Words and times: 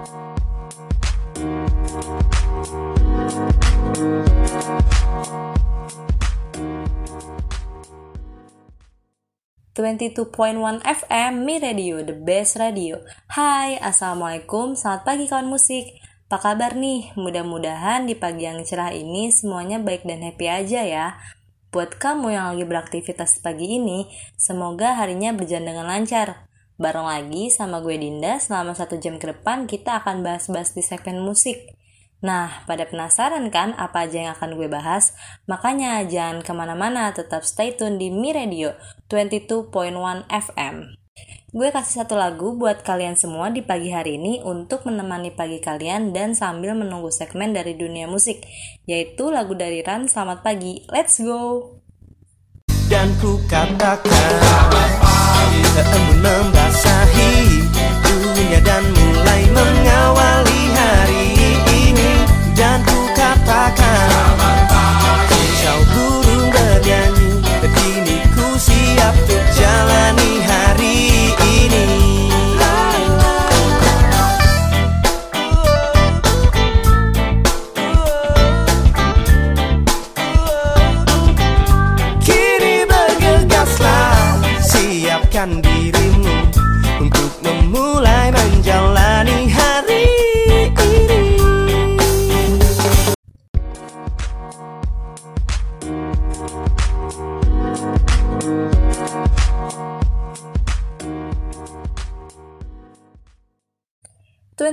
22.1 0.00 0.16
FM 10.84 11.32
Mi 11.44 11.60
Radio, 11.60 12.00
the 12.00 12.16
best 12.16 12.56
radio. 12.56 13.04
Hai, 13.28 13.76
Assalamualaikum, 13.76 14.72
selamat 14.72 15.04
pagi 15.04 15.28
kawan 15.28 15.52
musik. 15.52 15.84
Apa 16.32 16.56
kabar 16.56 16.80
nih? 16.80 17.12
Mudah-mudahan 17.20 18.08
di 18.08 18.16
pagi 18.16 18.48
yang 18.48 18.64
cerah 18.64 18.96
ini 18.96 19.28
semuanya 19.28 19.84
baik 19.84 20.08
dan 20.08 20.24
happy 20.24 20.48
aja 20.48 20.80
ya. 20.80 21.20
Buat 21.76 22.00
kamu 22.00 22.32
yang 22.32 22.56
lagi 22.56 22.64
beraktivitas 22.64 23.44
pagi 23.44 23.76
ini, 23.76 24.08
semoga 24.40 24.96
harinya 24.96 25.36
berjalan 25.36 25.76
dengan 25.76 25.92
lancar. 25.92 26.48
Bareng 26.80 27.04
lagi 27.04 27.52
sama 27.52 27.84
gue 27.84 28.00
Dinda, 28.00 28.40
selama 28.40 28.72
satu 28.72 28.96
jam 28.96 29.20
ke 29.20 29.28
depan 29.28 29.68
kita 29.68 30.00
akan 30.00 30.24
bahas-bahas 30.24 30.72
di 30.72 30.80
segmen 30.80 31.20
musik. 31.20 31.76
Nah, 32.24 32.64
pada 32.64 32.88
penasaran 32.88 33.52
kan 33.52 33.76
apa 33.76 34.08
aja 34.08 34.16
yang 34.24 34.32
akan 34.32 34.56
gue 34.56 34.64
bahas? 34.64 35.12
Makanya 35.44 36.00
jangan 36.08 36.40
ke 36.40 36.56
mana-mana, 36.56 37.12
tetap 37.12 37.44
stay 37.44 37.76
tune 37.76 38.00
di 38.00 38.08
Mi 38.08 38.32
Radio 38.32 38.72
22.1 39.12 40.24
FM. 40.32 40.96
Gue 41.52 41.68
kasih 41.68 42.00
satu 42.00 42.16
lagu 42.16 42.56
buat 42.56 42.80
kalian 42.80 43.12
semua 43.12 43.52
di 43.52 43.60
pagi 43.60 43.92
hari 43.92 44.16
ini 44.16 44.40
untuk 44.40 44.88
menemani 44.88 45.36
pagi 45.36 45.60
kalian 45.60 46.16
dan 46.16 46.32
sambil 46.32 46.72
menunggu 46.72 47.12
segmen 47.12 47.52
dari 47.52 47.76
dunia 47.76 48.08
musik, 48.08 48.40
yaitu 48.88 49.28
lagu 49.28 49.52
dari 49.52 49.84
Ran 49.84 50.08
Selamat 50.08 50.40
Pagi. 50.40 50.88
Let's 50.88 51.20
go! 51.20 51.76
Dan 52.88 53.12
ku 53.20 53.36
katakan 53.52 54.80
Embun 55.70 56.18
membasahi 56.18 56.59
dunia 58.50 58.66
dan 58.66 58.79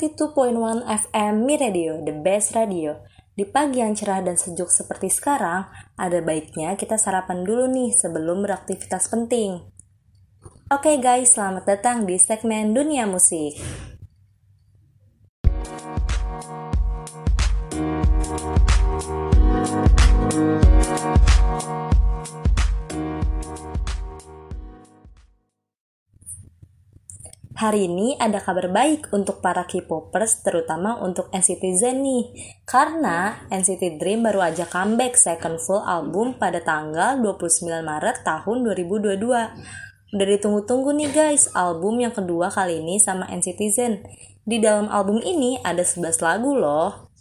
.1 0.00 0.88
FM 0.88 1.44
Mi 1.44 1.60
Radio, 1.60 2.00
the 2.00 2.16
best 2.16 2.56
radio. 2.56 2.96
Di 3.36 3.44
pagi 3.44 3.84
yang 3.84 3.92
cerah 3.92 4.24
dan 4.24 4.40
sejuk 4.40 4.72
seperti 4.72 5.12
sekarang, 5.12 5.68
ada 6.00 6.18
baiknya 6.24 6.72
kita 6.80 6.96
sarapan 6.96 7.44
dulu 7.44 7.68
nih 7.68 7.92
sebelum 7.92 8.40
beraktivitas 8.40 9.12
penting. 9.12 9.60
Oke 10.72 10.96
guys, 10.96 11.36
selamat 11.36 11.68
datang 11.68 12.08
di 12.08 12.16
segmen 12.16 12.72
Dunia 12.72 13.04
Musik. 13.04 13.60
Hari 27.62 27.86
ini 27.86 28.18
ada 28.18 28.42
kabar 28.42 28.74
baik 28.74 29.14
untuk 29.14 29.38
para 29.38 29.62
K-popers, 29.62 30.42
terutama 30.42 30.98
untuk 30.98 31.30
NCT 31.30 31.62
Zen 31.78 32.02
nih. 32.02 32.34
Karena 32.66 33.46
NCT 33.54 34.02
Dream 34.02 34.26
baru 34.26 34.50
aja 34.50 34.66
comeback 34.66 35.14
second 35.14 35.62
full 35.62 35.78
album 35.78 36.34
pada 36.42 36.58
tanggal 36.58 37.22
29 37.22 37.70
Maret 37.86 38.26
tahun 38.26 38.66
2022. 38.66 39.14
Udah 40.10 40.26
ditunggu-tunggu 40.34 40.90
nih 40.90 41.14
guys, 41.14 41.54
album 41.54 42.02
yang 42.02 42.10
kedua 42.10 42.50
kali 42.50 42.82
ini 42.82 42.98
sama 42.98 43.30
NCT 43.30 43.60
Zen. 43.70 44.02
Di 44.42 44.58
dalam 44.58 44.90
album 44.90 45.22
ini 45.22 45.54
ada 45.62 45.86
11 45.86 46.18
lagu 46.18 46.58
loh. 46.58 47.14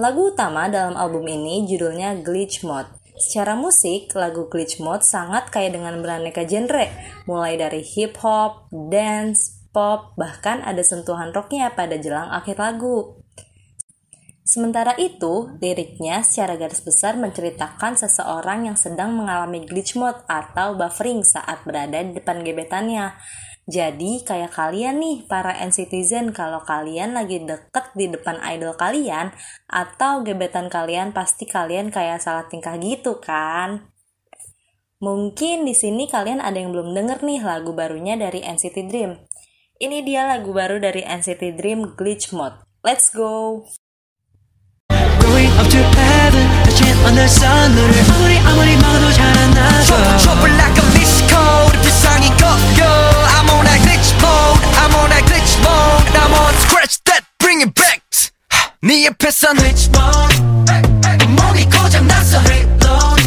Lagu 0.00 0.32
utama 0.32 0.72
dalam 0.72 0.96
album 0.96 1.28
ini 1.28 1.68
judulnya 1.68 2.16
Glitch 2.24 2.64
Mode. 2.64 2.96
Secara 3.20 3.52
musik, 3.52 4.08
lagu 4.16 4.48
Glitch 4.48 4.80
Mode 4.80 5.04
sangat 5.04 5.52
kaya 5.52 5.68
dengan 5.68 6.00
beraneka 6.00 6.48
genre, 6.48 6.88
mulai 7.28 7.60
dari 7.60 7.84
hip 7.84 8.16
hop, 8.24 8.68
dance, 8.72 9.55
pop, 9.76 10.16
bahkan 10.16 10.64
ada 10.64 10.80
sentuhan 10.80 11.36
rocknya 11.36 11.76
pada 11.76 12.00
jelang 12.00 12.32
akhir 12.32 12.56
lagu. 12.56 13.20
Sementara 14.46 14.96
itu, 14.96 15.52
liriknya 15.60 16.24
secara 16.24 16.56
garis 16.56 16.80
besar 16.80 17.20
menceritakan 17.20 18.00
seseorang 18.00 18.72
yang 18.72 18.78
sedang 18.78 19.12
mengalami 19.12 19.68
glitch 19.68 19.98
mode 19.98 20.24
atau 20.30 20.72
buffering 20.78 21.20
saat 21.26 21.60
berada 21.68 22.00
di 22.00 22.16
depan 22.16 22.40
gebetannya. 22.40 23.12
Jadi, 23.66 24.22
kayak 24.22 24.54
kalian 24.54 25.02
nih, 25.02 25.26
para 25.26 25.50
NCTzen, 25.50 26.30
kalau 26.30 26.62
kalian 26.62 27.18
lagi 27.18 27.42
deket 27.42 27.90
di 27.98 28.06
depan 28.06 28.38
idol 28.46 28.78
kalian, 28.78 29.34
atau 29.66 30.22
gebetan 30.22 30.70
kalian, 30.70 31.10
pasti 31.10 31.50
kalian 31.50 31.90
kayak 31.90 32.22
salah 32.22 32.46
tingkah 32.46 32.78
gitu 32.78 33.18
kan? 33.18 33.90
Mungkin 35.02 35.68
di 35.68 35.74
sini 35.74 36.08
kalian 36.08 36.38
ada 36.38 36.56
yang 36.56 36.72
belum 36.72 36.94
denger 36.94 37.20
nih 37.26 37.42
lagu 37.42 37.74
barunya 37.74 38.14
dari 38.14 38.46
NCT 38.46 38.76
Dream. 38.86 39.26
Ini 39.81 40.05
dia 40.05 40.29
lagu 40.29 40.53
baru 40.53 40.77
dari 40.77 41.01
NCT 41.01 41.57
Dream 41.57 41.97
Glitch 41.97 42.29
Mode. 42.37 42.61
Let's 42.85 43.09
go! 43.09 43.65
Going 45.21 45.49
up 45.57 45.67
to 45.73 45.81
heaven 45.81 46.45
touching 46.65 46.97
on 47.05 47.15
the 47.15 47.25
sun 47.25 47.73
너를 47.73 47.93
아무리 48.13 48.37
아무리 48.39 48.75
막아도 48.77 49.11
잘 49.13 49.25
안 49.37 49.51
나서 49.51 50.17
Trouble 50.17 50.53
like 50.53 50.77
a 50.77 50.85
missed 50.93 51.23
code 51.29 51.77
비상이 51.81 52.27
꺼요 52.37 52.85
I'm 53.37 53.49
on 53.49 53.63
that 53.65 53.79
glitch 53.81 54.11
mode 54.21 54.61
I'm 54.81 54.93
on 54.97 55.09
that 55.09 55.23
glitch 55.25 55.55
mode 55.65 56.09
I'm 56.13 56.33
on 56.35 56.53
scratch 56.61 56.99
that 57.05 57.23
bring 57.39 57.61
it 57.65 57.73
back 57.73 58.01
네 58.83 59.05
옆에선 59.05 59.57
glitch 59.57 59.89
mode 59.95 60.35
몸이 61.25 61.65
고장났어 61.69 62.41
reload 62.43 63.23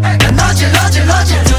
난 0.00 0.40
어질 0.40 0.70
어질 0.74 1.10
어질 1.10 1.57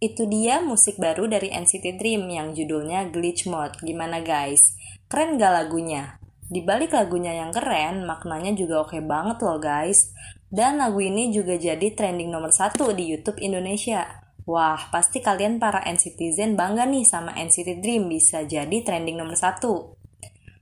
Itu 0.00 0.24
dia 0.24 0.64
musik 0.64 0.96
baru 0.96 1.28
dari 1.28 1.52
NCT 1.52 2.00
Dream 2.00 2.24
yang 2.32 2.56
judulnya 2.56 3.12
Glitch 3.12 3.44
Mode. 3.44 3.84
Gimana 3.84 4.24
guys? 4.24 4.72
Keren 5.12 5.36
gak 5.36 5.52
lagunya? 5.52 6.16
Di 6.48 6.64
balik 6.64 6.96
lagunya 6.96 7.36
yang 7.36 7.52
keren, 7.52 8.08
maknanya 8.08 8.56
juga 8.56 8.80
oke 8.80 8.96
banget 9.04 9.44
loh 9.44 9.60
guys. 9.60 10.16
Dan 10.48 10.80
lagu 10.80 11.04
ini 11.04 11.28
juga 11.28 11.60
jadi 11.60 11.92
trending 11.92 12.32
nomor 12.32 12.48
satu 12.48 12.96
di 12.96 13.12
YouTube 13.12 13.44
Indonesia. 13.44 14.24
Wah, 14.48 14.88
pasti 14.88 15.20
kalian 15.20 15.60
para 15.60 15.84
NCTzen 15.84 16.56
bangga 16.56 16.88
nih 16.88 17.04
sama 17.04 17.36
NCT 17.36 17.84
Dream 17.84 18.08
bisa 18.08 18.48
jadi 18.48 18.80
trending 18.80 19.20
nomor 19.20 19.36
satu. 19.36 19.99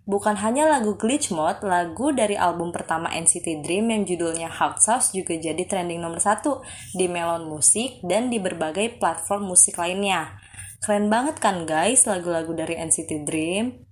Bukan 0.08 0.40
hanya 0.40 0.64
lagu 0.64 0.96
Glitch 0.96 1.28
Mode, 1.28 1.69
lagu 1.69 2.16
dari 2.16 2.32
album 2.32 2.72
pertama 2.72 3.12
NCT 3.12 3.60
Dream 3.60 3.93
yang 3.93 4.08
judulnya 4.08 4.49
Hot 4.49 4.81
Sauce 4.81 5.12
juga 5.12 5.37
jadi 5.37 5.60
trending 5.69 6.00
nomor 6.00 6.16
satu 6.16 6.64
di 6.96 7.12
Melon 7.12 7.44
Musik 7.44 8.00
dan 8.00 8.32
di 8.32 8.40
berbagai 8.40 8.96
platform 8.96 9.52
musik 9.52 9.76
lainnya. 9.76 10.40
Keren 10.81 11.12
banget 11.12 11.37
kan 11.44 11.69
guys 11.69 12.08
lagu-lagu 12.08 12.56
dari 12.56 12.81
NCT 12.81 13.28
Dream? 13.28 13.84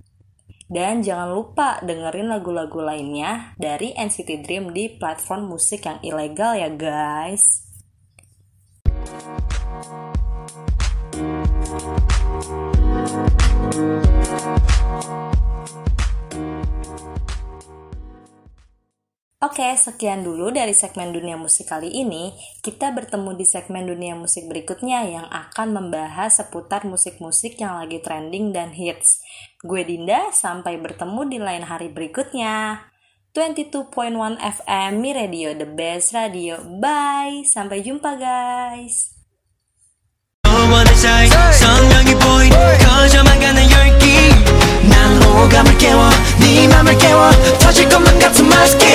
Dan 0.72 1.04
jangan 1.04 1.36
lupa 1.36 1.84
dengerin 1.84 2.32
lagu-lagu 2.32 2.80
lainnya 2.80 3.52
dari 3.60 3.92
NCT 3.92 4.40
Dream 4.40 4.72
di 4.72 4.96
platform 4.96 5.52
musik 5.52 5.84
yang 5.84 6.00
ilegal 6.00 6.56
ya 6.56 6.72
guys. 6.72 7.68
Oke, 19.45 19.73
sekian 19.73 20.21
dulu 20.21 20.53
dari 20.53 20.69
segmen 20.69 21.09
dunia 21.09 21.33
musik 21.33 21.73
kali 21.73 21.89
ini. 21.89 22.29
Kita 22.61 22.93
bertemu 22.93 23.33
di 23.33 23.41
segmen 23.41 23.89
dunia 23.89 24.13
musik 24.13 24.45
berikutnya 24.45 25.01
yang 25.09 25.25
akan 25.33 25.73
membahas 25.73 26.37
seputar 26.37 26.85
musik-musik 26.85 27.57
yang 27.57 27.81
lagi 27.81 27.97
trending 28.05 28.53
dan 28.53 28.69
hits. 28.69 29.17
Gue 29.65 29.81
Dinda, 29.81 30.29
sampai 30.29 30.77
bertemu 30.77 31.21
di 31.25 31.37
lain 31.41 31.65
hari 31.65 31.89
berikutnya. 31.89 32.85
22.1 33.33 34.37
FM 34.37 34.91
Mi 35.01 35.09
Radio, 35.09 35.57
the 35.57 35.65
best 35.65 36.13
radio. 36.13 36.61
Bye, 36.61 37.41
sampai 37.41 37.81
jumpa 37.81 38.21
guys. 38.21 39.21
너와의 40.51 40.95
사이 40.95 41.27
선명히 41.27 42.13
보인 42.15 42.51
커져만 42.51 43.39
가는 43.39 43.71
열기 43.71 44.29
난 44.89 45.21
호감을 45.23 45.77
깨워 45.77 46.09
네 46.39 46.67
맘을 46.67 46.97
깨워 46.97 47.31
터질 47.59 47.89
것만 47.89 48.19
같은 48.19 48.47
마스크 48.47 48.85